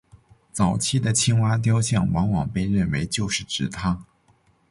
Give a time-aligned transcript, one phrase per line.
[0.51, 4.03] 早期的青蛙雕像往往被认为就是指她。